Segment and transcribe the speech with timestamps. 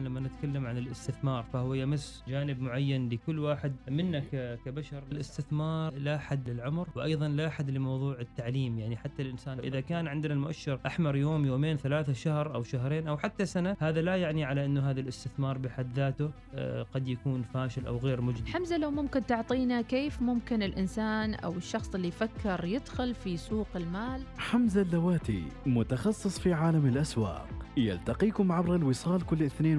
[0.00, 4.22] لما نتكلم عن الاستثمار فهو يمس جانب معين لكل واحد منا
[4.64, 5.02] كبشر.
[5.12, 8.78] الاستثمار لا حد للعمر وأيضا لا حد لموضوع التعليم.
[8.78, 13.18] يعني حتى الإنسان إذا كان عندنا المؤشر أحمر يوم يومين ثلاثة شهر أو شهرين أو
[13.18, 17.86] حتى سنة هذا لا يعني على إنه هذا الاستثمار بحد ذاته آه، قد يكون فاشل
[17.86, 18.52] أو غير مجدي.
[18.52, 24.22] حمزة لو ممكن تعطينا كيف ممكن الإنسان أو الشخص اللي يفكر يدخل في سوق المال؟
[24.38, 27.48] حمزة اللواتي متخصص في عالم الأسواق.
[27.76, 29.78] يلتقيكم عبر الوصال كل اثنين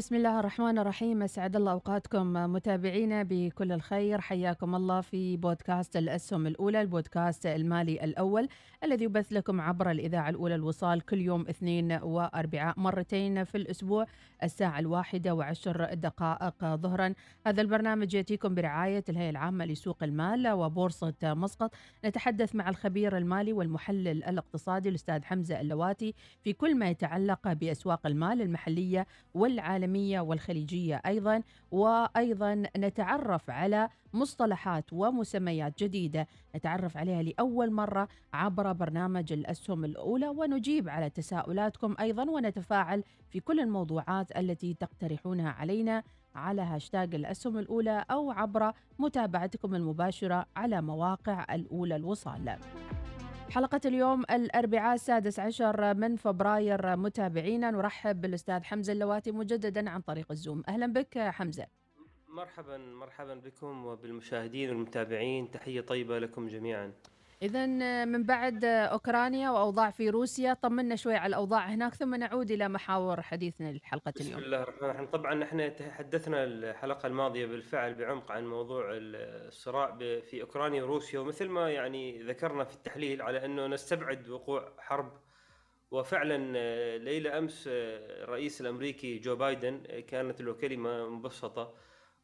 [0.00, 1.22] بسم الله الرحمن الرحيم.
[1.22, 4.20] أسعد الله أوقاتكم متابعينا بكل الخير.
[4.20, 8.48] حياكم الله في بودكاست الأسهم الأولى البودكاست المالي الأول
[8.84, 14.06] الذي يبث لكم عبر الإذاعة الأولى الوصال كل يوم اثنين واربعاء مرتين في الأسبوع
[14.42, 17.14] الساعة الواحدة وعشر دقائق ظهرا.
[17.46, 21.74] هذا البرنامج يأتيكم برعاية الهيئة العامة لسوق المال وبورصة مسقط.
[22.04, 28.42] نتحدث مع الخبير المالي والمحلل الاقتصادي الأستاذ حمزة اللواتي في كل ما يتعلق بأسواق المال
[28.42, 29.89] المحلية والعالمية.
[29.90, 39.32] العالمية والخليجية أيضا وأيضا نتعرف على مصطلحات ومسميات جديدة نتعرف عليها لأول مرة عبر برنامج
[39.32, 46.02] الأسهم الأولى ونجيب على تساؤلاتكم أيضا ونتفاعل في كل الموضوعات التي تقترحونها علينا
[46.34, 52.56] على هاشتاج الأسهم الأولى أو عبر متابعتكم المباشرة على مواقع الأولى الوصال.
[53.50, 56.96] حلقة اليوم الأربعاء السادس عشر من فبراير.
[56.96, 60.62] متابعينا نرحب بالأستاذ حمزة اللواتي مجددا عن طريق الزوم.
[60.68, 61.66] أهلا بك حمزة.
[62.28, 65.50] مرحبا مرحبا بكم وبالمشاهدين والمتابعين.
[65.50, 66.92] تحية طيبة لكم جميعا.
[67.42, 67.66] إذا
[68.04, 73.22] من بعد أوكرانيا وأوضاع في روسيا طمنا شوي على الأوضاع هناك ثم نعود إلى محاور
[73.22, 74.36] حديثنا لحلقة اليوم.
[74.36, 75.06] بسم الله الرحمن الرحيم.
[75.06, 81.70] طبعا نحن تحدثنا الحلقة الماضية بالفعل بعمق عن موضوع الصراع في أوكرانيا وروسيا ومثل ما
[81.70, 85.12] يعني ذكرنا في التحليل على أنه نستبعد وقوع حرب.
[85.90, 86.38] وفعلا
[86.98, 91.74] ليلة أمس الرئيس الأمريكي جو بايدن كانت له كلمة مبسطة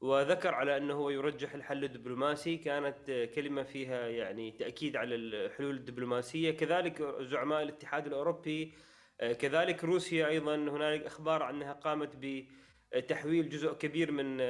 [0.07, 2.57] وذكر على أنه هو يرجح الحل الدبلوماسي.
[2.57, 6.51] كانت كلمة فيها يعني تأكيد على الحلول الدبلوماسية.
[6.51, 8.73] كذلك زعماء الاتحاد الأوروبي
[9.19, 10.55] كذلك روسيا أيضا.
[10.55, 14.41] هنالك أخبار عنها قامت بتحويل جزء كبير من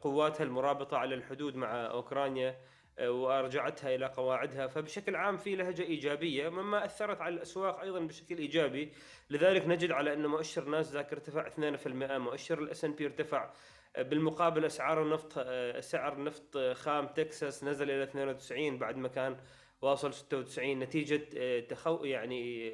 [0.00, 2.56] قواتها المرابطة على الحدود مع أوكرانيا
[3.00, 4.66] وأرجعتها إلى قواعدها.
[4.66, 8.92] فبشكل عام في لهجة إيجابية مما أثرت على الأسواق أيضا بشكل إيجابي.
[9.30, 13.50] لذلك نجد على أن مؤشر ناسداك ارتفع 2% مؤشر الاس ان بي ارتفع
[13.98, 15.38] بالمقابل أسعار النفط
[15.80, 19.36] سعر نفط خام تكساس نزل إلى 92 بعد ما كان
[19.82, 22.72] واصل 96 نتيجة تخو يعني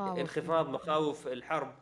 [0.00, 1.74] انخفاض مخاوف الحرب.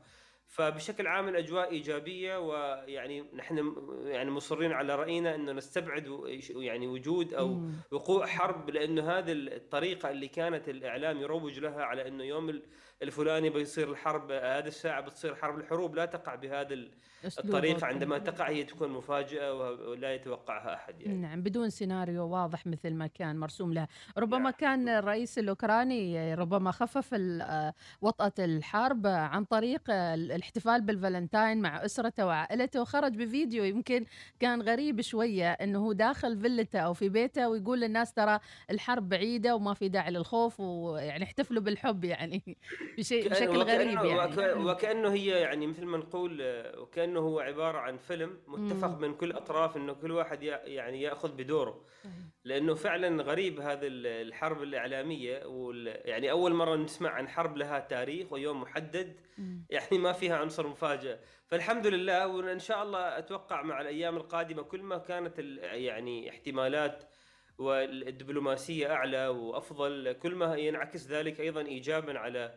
[0.47, 7.69] فبشكل عام الأجواء إيجابية ويعني نحن يعني مصرين على رأينا انه نستبعد يعني وجود أو
[7.91, 12.63] وقوع حرب لأنه هذه الطريقة اللي كانت الإعلام يروج لها على أنه يوم
[13.03, 16.77] الفلاني بيصير الحرب هذه الساعة بتصير حرب الحروب لا تقع بهذا
[17.25, 19.55] الطريقة عندما تقع هي تكون مفاجأة
[19.89, 21.19] ولا يتوقعها أحد يعني.
[21.19, 23.87] نعم بدون سيناريو واضح مثل ما كان مرسوم له
[24.19, 24.51] ربما نعم.
[24.51, 27.15] كان الرئيس الأوكراني ربما خفف
[28.03, 34.07] وطأة الحرب عن طريق الاحتفال بالفالنتاين مع أسرته وعائلته وخرج بفيديو يمكن
[34.41, 38.39] كان غريب شوية إنه هو داخل فيلته أو في بيته ويقول للناس ترى
[38.71, 42.57] الحرب بعيدة وما في داعي للخوف ويعني احتفلوا بالحب يعني
[42.99, 46.43] بشيء بشكل غريب يعني وكأنه هي يعني مثل ما نقول
[46.79, 51.85] وكأنه هو عبارة عن فيلم متفق من كل أطراف إنه كل واحد يعني يأخذ بدوره.
[52.45, 55.43] لأنه فعلا غريب هذا الحرب الإعلامية
[56.05, 59.21] يعني أول مرة نسمع عن حرب لها تاريخ ويوم محدد
[59.71, 61.19] يعني ما فيها عنصر مفاجأة.
[61.47, 67.05] فالحمد لله وإن شاء الله أتوقع مع الأيام القادمة كل ما كانت يعني احتمالات
[67.59, 72.55] والدبلوماسية أعلى وأفضل كل ما ينعكس ذلك أيضا ايجابا على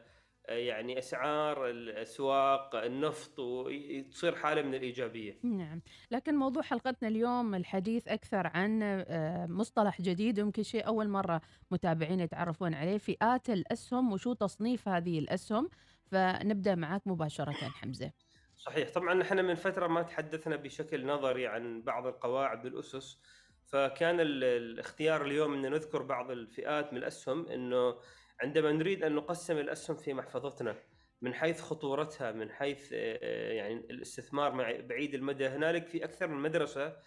[0.49, 5.39] يعني أسعار الأسواق النفط وتصير حالة من الإيجابية.
[5.43, 5.81] نعم،
[6.11, 9.05] لكن موضوع حلقتنا اليوم الحديث أكثر عن
[9.49, 15.69] مصطلح جديد يمكن شيء أول مرة متابعين يتعرفون عليه فئات الأسهم وشو تصنيف هذه الأسهم
[16.11, 18.11] فنبدأ معك مباشرة حمزة.
[18.57, 23.21] صحيح، طبعا نحن من فترة ما تحدثنا بشكل نظري عن بعض القواعد والاسس
[23.65, 27.95] فكان الاختيار اليوم إن نذكر بعض الفئات من الأسهم إنه
[28.41, 30.75] عندما نريد أن نقسم الأسهم في محفظتنا
[31.21, 36.97] من حيث خطورتها من حيث يعني الاستثمار بعيد المدى هنالك في أكثر من مدرسة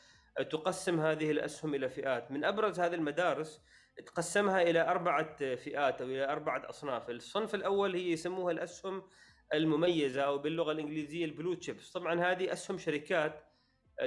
[0.50, 2.30] تقسم هذه الأسهم إلى فئات.
[2.30, 3.62] من أبرز هذه المدارس
[4.06, 7.10] تقسمها إلى أربعة فئات أو إلى أربعة أصناف.
[7.10, 9.02] الصنف الأول هي يسموها الأسهم
[9.54, 11.92] المميزة أو باللغة الإنجليزية البلو تشيبس.
[11.92, 13.47] طبعا هذه أسهم شركات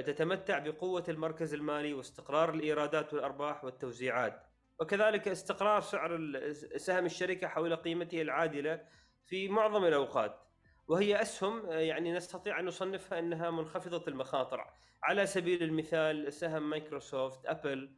[0.00, 4.46] تتمتع بقوة المركز المالي واستقرار الإيرادات والأرباح والتوزيعات.
[4.80, 6.30] وكذلك استقرار سعر
[6.76, 8.84] سهم الشركة حول قيمته العادلة
[9.26, 10.40] في معظم الأوقات.
[10.88, 14.64] وهي أسهم يعني نستطيع أن نصنفها أنها منخفضة المخاطر.
[15.02, 17.96] على سبيل المثال سهم مايكروسوفت أبل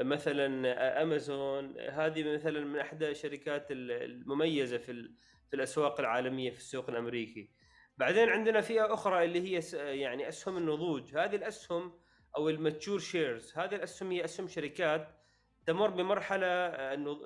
[0.00, 1.80] مثلا أمازون.
[1.80, 5.10] هذه مثلا من احدى الشركات المميزة في
[5.48, 7.50] في الأسواق العالمية في السوق الأمريكي.
[7.98, 9.60] بعدين عندنا فئة أخرى اللي هي
[10.00, 11.16] يعني أسهم النضوج.
[11.16, 11.92] هذه الأسهم
[12.36, 15.08] أو الماتشور شيرز هذه الأسهم هي أسهم شركات
[15.66, 16.72] تمر بمرحلة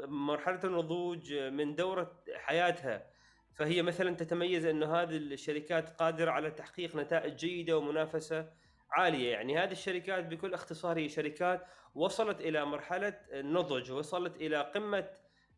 [0.06, 3.06] مرحلة النضوج من دورة حياتها.
[3.54, 8.50] فهي مثلا تتميز انه هذه الشركات قادرة على تحقيق نتائج جيدة ومنافسة
[8.92, 9.32] عالية.
[9.32, 15.08] يعني هذه الشركات بكل اختصار هي شركات وصلت إلى مرحلة النضج وصلت إلى قمة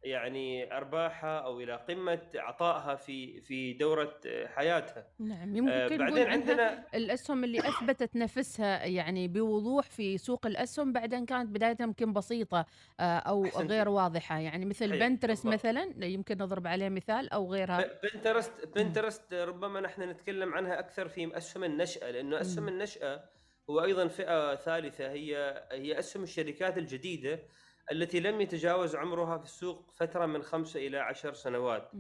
[0.05, 5.07] يعني أرباحها أو إلى قمة عطائها في في دورة حياتها.
[5.19, 11.27] نعم يمكن آه بعدين عندنا الأسهم اللي أثبتت نفسها يعني بوضوح في سوق الأسهم بعدين
[11.27, 12.67] كانت بدايتها يمكن بسيطة
[13.01, 13.71] آه أو أحسنت.
[13.71, 14.39] غير واضحة.
[14.39, 17.85] يعني مثل بنترست مثلا يمكن نضرب عليه مثال أو غيرها.
[18.03, 23.25] بنترست بنترست ربما نحن نتكلم عنها أكثر في أسهم النشأة لأنه أسهم النشأة
[23.71, 27.43] هو أيضا فئة ثالثة هي هي أسهم الشركات الجديدة.
[27.93, 31.91] التي لم يتجاوز عمرها في السوق فترة من خمسة إلى عشر سنوات.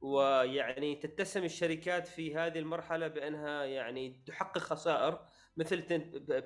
[0.00, 5.20] ويعني تتسم الشركات في هذه المرحلة بأنها يعني تحقق خسائر
[5.56, 5.80] مثل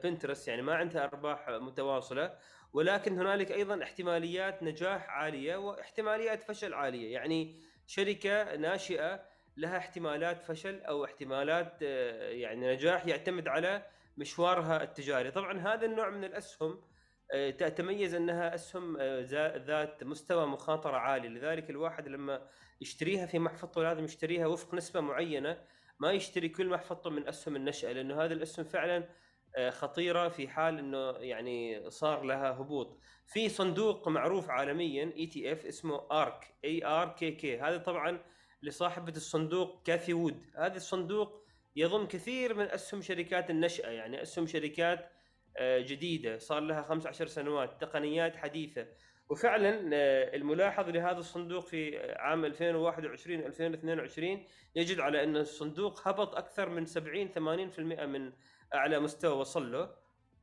[0.03, 2.39] بنترست يعني ما عندها أرباح متواصلة.
[2.73, 7.13] ولكن هنالك أيضا احتماليات نجاح عالية واحتماليات فشل عالية.
[7.13, 7.57] يعني
[7.87, 9.21] شركة ناشئة
[9.57, 13.87] لها احتمالات فشل أو احتمالات آه، يعني نجاح يعتمد على
[14.17, 15.31] مشوارها التجاري.
[15.31, 16.91] طبعا هذا النوع من الأسهم آه،
[17.33, 21.29] تتميز أنها أسهم آه، ذات مستوى مخاطرة عالي.
[21.29, 22.49] لذلك الواحد لما
[22.81, 25.65] يشتريها في محفظته لازم يشتريها وفق نسبة معينة.
[26.01, 29.09] ما يشتري كل محفظته من أسهم النشأة لأنه هذه الأسهم فعلا
[29.57, 32.99] آه، خطيرة في حال إنه يعني صار لها هبوط.
[33.27, 38.25] في صندوق معروف عالميا ETF اسمه ARK ARKK هذا طبعا
[38.63, 40.45] لصاحبة الصندوق كاثي وود.
[40.57, 41.41] هذا الصندوق
[41.77, 45.20] يضم كثير من أسهم شركات النشأة يعني أسهم شركات آه،
[45.61, 48.87] جديدة صار لها 15 سنوات تقنيات حديثة.
[49.31, 54.45] وفعلا آه، الملاحظ لهذا الصندوق في عام 2021 2022
[54.77, 58.33] يجد على أن الصندوق هبط أكثر من 70 80% من
[58.75, 59.91] أعلى مستوى وصل له.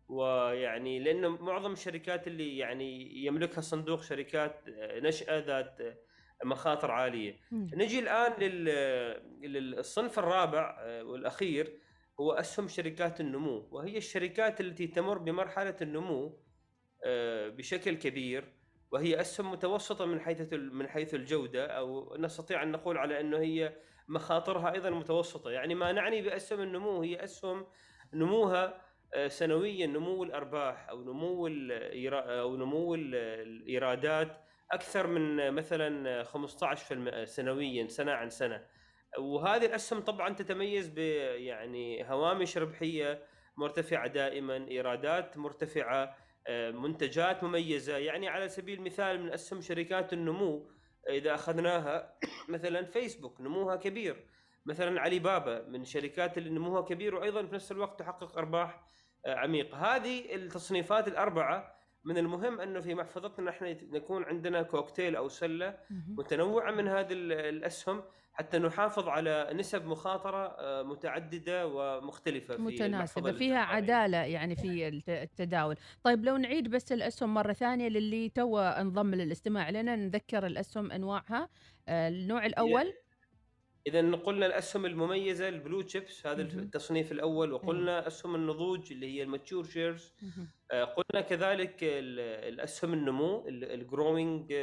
[0.10, 5.78] ويعني لأنه معظم الشركات اللي يعني يملكها الصندوق شركات آه، نشأة ذات
[6.44, 7.40] مخاطر عالية.
[7.52, 8.34] نجي الآن
[9.42, 11.87] للصنف الرابع والأخير.
[12.20, 16.40] هو أسهم شركات النمو وهي الشركات التي تمر بمرحلة النمو
[17.06, 18.54] آه، بشكل كبير
[18.92, 23.74] وهي أسهم متوسطة من حيث من حيث الجودة أو نستطيع أن نقول على أنه هي
[24.08, 25.52] مخاطرها أيضا متوسطة.
[25.52, 27.66] يعني ما نعني بأسهم النمو هي أسهم
[28.14, 28.82] نموها
[29.14, 34.38] آه، سنويا نمو الأرباح أو نمو أو نمو الإيرادات
[34.72, 38.66] أكثر من مثلا 15% سنويا سنة عن سنة.
[39.20, 40.98] وهذه الأسهم طبعا تتميز ب
[41.38, 43.24] يعني هوامش ربحية
[43.58, 47.98] مرتفعة دائما إيرادات مرتفعة آه، منتجات مميزة.
[47.98, 50.70] يعني على سبيل المثال من أسهم شركات النمو
[51.10, 52.18] إذا أخذناها
[52.54, 54.28] مثلا فيسبوك نموها كبير.
[54.66, 58.84] مثلا علي بابا من شركات اللي نموها كبير وأيضا في نفس الوقت تحقق أرباح
[59.26, 61.77] آه، عميقه هذه التصنيفات الأربعة
[62.08, 65.78] من المهم أنه في محفظتنا نحن نكون عندنا كوكتيل أو سلة
[66.18, 73.60] متنوعة من هذه الأسهم حتى نحافظ على نسب مخاطرة آه، متعددة ومختلفة في متناسبة فيها
[73.60, 75.76] عدالة يعني في التداول.
[76.04, 81.50] طيب لو نعيد بس الأسهم مرة ثانية للي تو انضم للاستماع لنا نذكر الأسهم أنواعها.
[81.88, 82.94] آه، النوع الأول؟
[83.88, 89.24] إذا قلنا الأسهم المميزة ال blue chips هذا التصنيف الأول وقلنا أسهم النضوج اللي هي
[89.24, 90.14] ال mature shares
[90.72, 94.54] آه، قلنا كذلك الأسهم النمو ال growing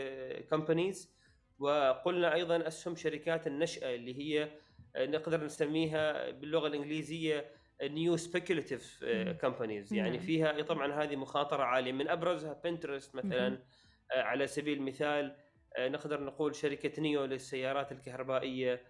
[0.51, 1.15] companies
[1.59, 4.51] وقلنا أيضا أسهم شركات النشأة اللي هي
[4.97, 7.51] آه، نقدر نسميها باللغة الإنجليزية
[7.83, 9.05] new speculative
[9.41, 10.27] companies يعني نعم.
[10.27, 13.59] فيها طبعا هذه مخاطرة عالية من أبرزها بنترست مثلا
[14.13, 15.44] آه، على سبيل المثال آه،
[15.79, 18.83] نقدر نقول شركة NIO للسيارات الكهربائية.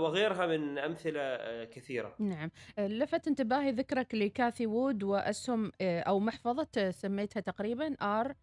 [0.00, 2.14] وغيرها من أمثلة كثيرة.
[2.18, 8.34] نعم، لفت انتباهي ذكرك لكاثي وود وأسهم أو محفظة سميتها تقريبا R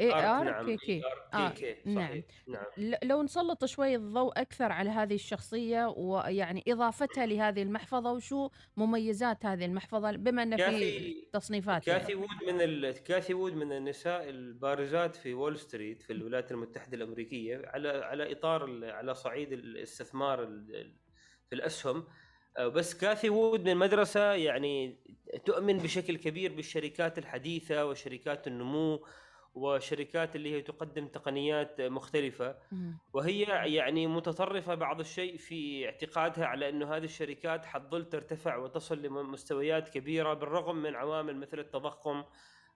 [0.00, 4.32] A R نعم K K R آه K K نعم نعم لو نسلط شوي الضوء
[4.40, 11.14] أكثر على هذه الشخصية ويعني إضافتها لهذه المحفظة وشو مميزات هذه المحفظة بما أن في
[11.32, 12.14] تصنيفات كاثي.
[12.14, 12.92] وود من ال...
[13.02, 18.84] كاثي وود من النساء البارزات في وول ستريت في الولايات المتحدة الأمريكية على على إطار.
[18.84, 20.74] على صعيد الاستثمار ال...
[20.76, 20.96] ال-
[21.48, 22.04] في الأسهم
[22.58, 24.98] آه، بس كاثي وود من مدرسه يعني
[25.44, 29.04] تؤمن بشكل كبير بالشركات الحديثة وشركات النمو
[29.54, 32.56] وشركات اللي هي تقدم تقنيات مختلفة.
[33.12, 33.42] وهي
[33.74, 40.34] يعني متطرفة بعض الشيء في اعتقادها على إنه هذه الشركات حتظل ترتفع وتصل لمستويات كبيرة
[40.34, 42.24] بالرغم من عوامل مثل التضخم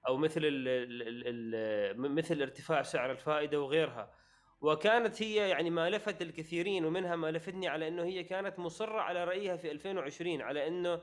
[0.09, 4.14] أو مثل ال ال ال ال مثل ارتفاع سعر الفائدة وغيرها.
[4.61, 9.25] وكانت هي يعني ما لفت الكثيرين ومنها ما لفتني على إنه هي كانت مصرة على
[9.25, 11.00] رأيها في 2020 على إنه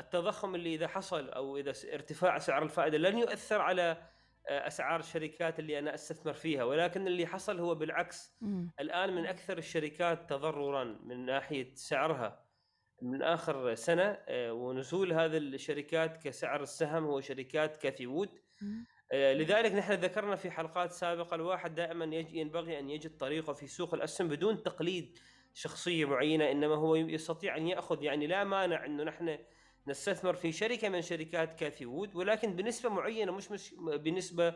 [0.00, 3.96] التضخم اللي إذا حصل أو إذا ارتفاع سعر الفائدة لن يؤثر على
[4.50, 8.70] أسعار الشركات اللي أنا أستثمر فيها ولكن اللي حصل هو بالعكس مم.
[8.80, 12.44] الآن من أكثر الشركات تضررا من ناحية سعرها
[13.02, 17.86] من آخر سنة آه، ونزول هذه الشركات كسعر السهم هو شركات
[18.62, 18.86] مم.
[19.12, 23.94] آه، لذلك نحن ذكرنا في حلقات سابقة الواحد دائما ينبغي أن يجد طريقة في سوق
[23.94, 25.18] الأسهم بدون تقليد
[25.54, 29.38] شخصية معينة إنما هو يستطيع أن يأخذ يعني لا مانع إنه نحن
[29.86, 34.54] نستثمر في شركة من شركات كاثي وود ولكن بنسبة معينة مش مش بنسبة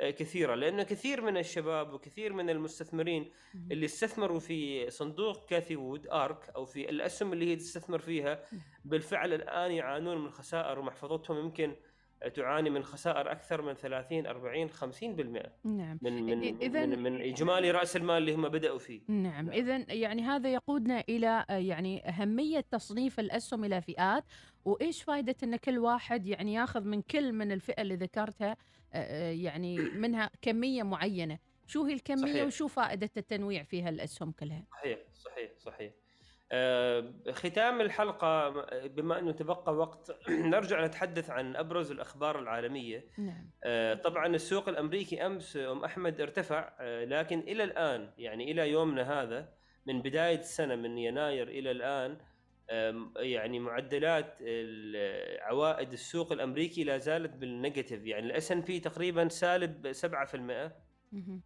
[0.00, 3.30] آه، كثيرة لأنه كثير من الشباب وكثير من المستثمرين.
[3.72, 8.44] اللي استثمروا في صندوق كاثي وود آرك أو في الأسهم اللي هي تستثمر فيها
[8.84, 11.76] بالفعل الآن يعانون من خسائر ومحفظتهم يمكن
[12.34, 15.98] تعاني من خسائر أكثر من 30 40 50% نعم.
[16.02, 19.00] من من إذن- من, من إجمالي رأس المال اللي هم بدأوا فيه.
[19.08, 19.22] نعم.
[19.46, 19.50] نعم.
[19.50, 24.24] إذا يعني هذا يقودنا إلى آه، يعني أهمية تصنيف الأسهم إلى فئات
[24.64, 28.56] وإيش فائدة أن كل واحد يعني ياخذ من كل من الفئة اللي ذكرتها آه،
[29.28, 31.38] آه، يعني منها كمية معينة.
[31.66, 32.46] شو هي الكمية صحيح.
[32.46, 35.92] وشو فائدة التنويع في هالأسهم كلها؟ صحيح صحيح صحيح.
[37.32, 38.48] ختام الحلقة
[38.86, 40.16] بما أنه تبقى وقت
[40.54, 43.04] نرجع نتحدث عن أبرز الأخبار العالمية.
[43.18, 43.50] نعم.
[43.64, 49.22] آه، طبعا السوق الأمريكي أمس أم أحمد ارتفع آه، لكن إلى الآن يعني إلى يومنا
[49.22, 49.48] هذا
[49.86, 52.18] من بداية السنة من يناير إلى الآن
[52.70, 54.38] آم، يعني معدلات
[55.40, 58.06] عوائد السوق الأمريكي لا زالت بال negative.
[58.06, 60.76] يعني ال S&P تقريبا سالب 7%
[61.12, 61.42] مهم.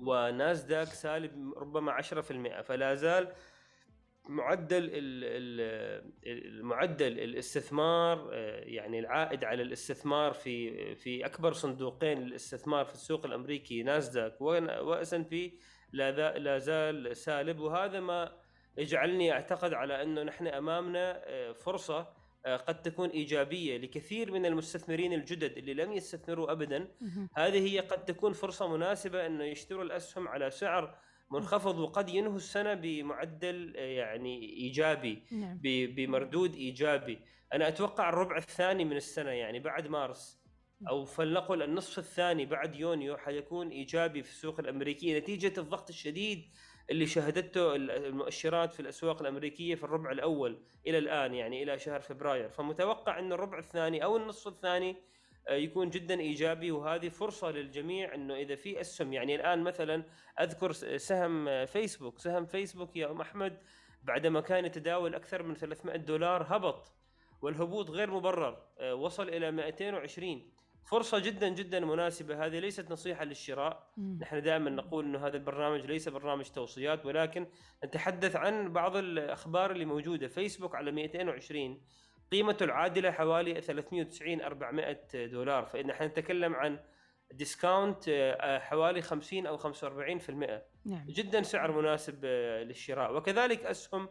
[0.00, 3.32] وناسداك سالب ربما 10% فلا زال
[4.28, 4.90] معدل ال-
[5.24, 13.26] ال- المعدل الاستثمار آه، يعني العائد على الاستثمار في في أكبر صندوقين للاستثمار في السوق
[13.26, 15.58] الأمريكي ناسداك و S&P
[15.92, 18.32] لا زال سالب وهذا ما
[18.78, 25.12] يجعلني أعتقد على أنه نحن أمامنا آه، فرصة آه، قد تكون إيجابية لكثير من المستثمرين
[25.12, 26.88] الجدد اللي لم يستثمروا ابدا.
[27.36, 30.98] هذه هي قد تكون فرصة مناسبة أنه يشتروا الأسهم على سعر
[31.32, 35.60] منخفض وقد ينهوا السنة بمعدل آه، يعني إيجابي نعم.
[35.96, 37.18] بمردود إيجابي،
[37.54, 40.42] أنا أتوقع الربع الثاني من السنة يعني بعد مارس.
[40.88, 46.44] أو فلنقل النصف الثاني بعد يونيو حيكون إيجابي في السوق الأمريكية نتيجة الضغط الشديد
[46.90, 52.00] اللي شهدته ال- المؤشرات في الأسواق الأمريكية في الربع الأول إلى الآن يعني إلى شهر
[52.00, 54.96] فبراير، فمتوقع إن الربع الثاني أو النصف الثاني
[55.50, 60.04] يكون جدا إيجابي وهذه فرصة للجميع إنه إذا في اسهم يعني الآن مثلا
[60.40, 63.58] أذكر سهم آه، فيسبوك، سهم فيسبوك يا أم أحمد
[64.02, 66.92] بعدما كان يتداول أكثر من 300 دولار هبط
[67.42, 70.50] والهبوط غير مبرر آه، وصل إلى 220
[70.84, 72.46] فرصة جدا جدا مناسبة.
[72.46, 73.92] هذه ليست نصيحة للشراء.
[73.96, 74.18] مم.
[74.20, 77.46] نحن دائما نقول إنه هذا البرنامج ليس برنامج توصيات ولكن
[77.84, 80.28] نتحدث عن بعض الأخبار اللي موجودة.
[80.28, 81.80] فيسبوك على 220
[82.32, 86.78] قيمته العادلة حوالي 390 400 دولار فإن نحن نتكلم عن
[87.32, 91.06] discount آه، حوالي 50 أو 45% نعم.
[91.08, 93.16] جدا سعر مناسب آه، للشراء.
[93.16, 94.08] وكذلك أسهم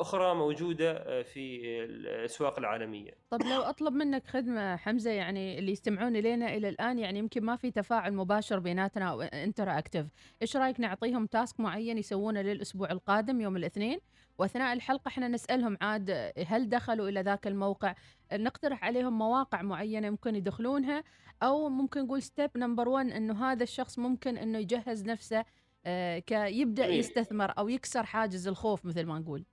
[0.00, 3.10] أخرى موجودة آه، في الأسواق العالمية.
[3.30, 7.56] طب لو أطلب منك خدمة حمزة يعني اللي يستمعون إلينا إلى الآن يعني يمكن ما
[7.56, 10.06] في تفاعل مباشر بيناتنا أو interactive
[10.42, 13.98] إيش رأيك نعطيهم task معين يسوونه للأسبوع القادم يوم الاثنين؟
[14.38, 17.94] وأثناء الحلقة إحنا نسألهم عاد هل دخلوا إلى ذاك الموقع؟
[18.32, 21.04] نقترح عليهم مواقع معينة ممكن يدخلونها
[21.42, 25.44] أو ممكن نقول step number 1 إنه هذا الشخص ممكن إنه يجهز نفسه
[25.86, 26.86] آه، كي يبدأ.
[26.86, 29.44] يستثمر أو يكسر حاجز الخوف مثل ما نقول.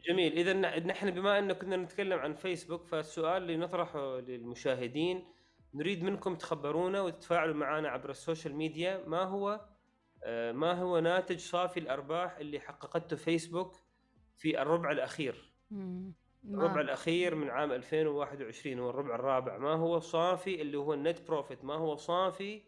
[0.00, 0.32] جميل.
[0.32, 5.24] إذا نحن بما انه كنا نتكلم عن فيسبوك فالسؤال اللي نطرحه للمشاهدين
[5.74, 9.04] نريد منكم تخبرونا وتتفاعلوا معنا عبر ال social media.
[9.06, 9.60] ما هو
[10.24, 13.76] آه، ما هو ناتج صافي الأرباح اللي حققته فيسبوك
[14.36, 15.52] في الربع الأخير؟
[16.44, 19.58] الربع الأخير من عام 2021 هو الربع الرابع.
[19.58, 22.62] ما هو صافي اللي هو ال net profit ما هو صافي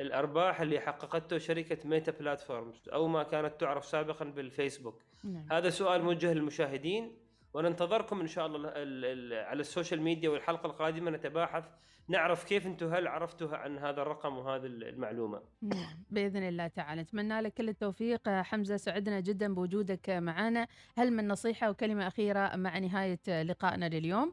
[0.00, 5.02] الأرباح اللي حققته شركة Meta Platforms أو ما كانت تعرف سابقا بالفيسبوك.
[5.24, 5.46] نعم.
[5.52, 7.16] هذا سؤال موجه للمشاهدين
[7.54, 11.64] وننتظركم إن شاء الله ال- ال- على ال social media والحلقة القادمة نتباحث
[12.08, 15.42] نعرف كيف أنتم هل عرفتوا عن هذا الرقم وهذه المعلومة.
[15.62, 17.02] نعم بإذن الله تعالى.
[17.02, 18.28] نتمنى لك كل التوفيق.
[18.28, 20.66] حمزة سعدنا جدا بوجودك معنا.
[20.98, 24.32] هل من نصيحة وكلمة أخيرة مع نهاية لقائنا لليوم؟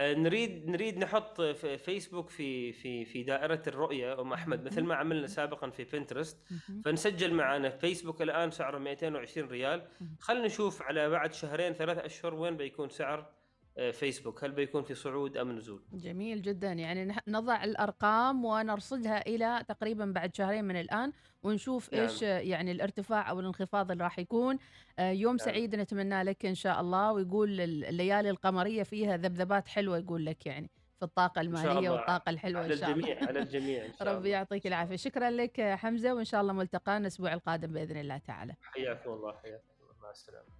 [0.00, 5.26] نريد نريد نحط في فيسبوك في في في دائرة الرؤية أم أحمد مثل ما عملنا
[5.26, 6.38] سابقا في بنترست.
[6.84, 9.88] فنسجل معنا فيسبوك الآن سعره 220 ريال.
[10.20, 13.39] خلينا نشوف على بعد شهرين ثلاثة أشهر وين بيكون سعر آه،
[13.92, 14.44] فيسبوك.
[14.44, 16.72] هل بيكون في صعود أم نزول؟ جميل جدا.
[16.72, 21.12] يعني نضع الأرقام ونرصدها إلى تقريبا بعد شهرين من الآن
[21.42, 22.02] ونشوف نعم.
[22.02, 24.58] إيش آه، يعني الارتفاع أو الانخفاض اللي راح يكون.
[24.98, 27.12] آه، يوم سعيد نتمنى لك إن شاء الله.
[27.12, 31.78] ويقول ال- الليالي القمرية فيها ذبذبات حلوة يقول لك يعني في الطاقة إن شاء المالية
[31.78, 31.92] الله.
[31.92, 33.08] والطاقة الحلوة على إن شاء الله.
[33.08, 34.28] الجميع على الجميع إن شاء ربي الله.
[34.30, 34.96] يعطيك العافية.
[34.96, 36.14] شكرا لك يا حمزة.
[36.14, 38.54] وإن شاء الله ملتقانا الأسبوع القادم بإذن الله تعالى.
[38.62, 39.94] حياكم الله حياكم الله.
[40.02, 40.59] مع السلامة.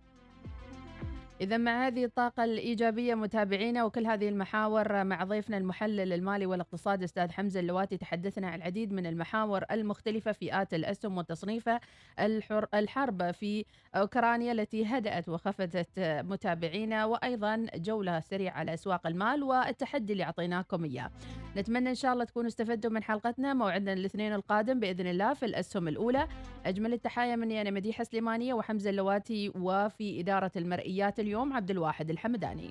[1.40, 7.30] إذا مع هذه الطاقة الإيجابية متابعينا وكل هذه المحاور مع ضيفنا المحلل المالي والاقتصادي أستاذ
[7.30, 11.80] حمزة اللواتي تحدثنا عن العديد من المحاور المختلفة فئات الأسهم وتصنيفها
[12.20, 20.12] الحر الحرب في أوكرانيا التي هدأت وخفتت متابعينا وأيضا جولة سريعة على أسواق المال والتحدي
[20.12, 21.10] اللي أعطيناكم إياه.
[21.56, 25.88] نتمنى إن شاء الله تكونوا استفدتوا من حلقتنا موعدنا الاثنين القادم بإذن الله في الأسهم
[25.88, 26.28] الأولى.
[26.66, 32.70] أجمل التحايا مني أنا مديحة سليمانية وحمزة اللواتي وفي إدارة المرئيات اليوم عبد الواحد الحمداني.